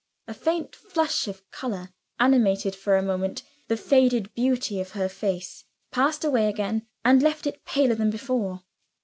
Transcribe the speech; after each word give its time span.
A 0.27 0.33
faint 0.33 0.75
flush 0.75 1.27
of 1.27 1.47
color 1.51 1.91
animated 2.19 2.75
for 2.75 2.97
a 2.97 3.03
moment 3.03 3.43
the 3.67 3.77
faded 3.77 4.33
beauty 4.33 4.81
of 4.81 4.93
her 4.93 5.07
face 5.07 5.63
passed 5.91 6.25
away 6.25 6.49
again 6.49 6.87
and 7.05 7.21
left 7.21 7.45
it 7.45 7.63
paler 7.65 7.93
than 7.93 8.09
before. 8.09 8.63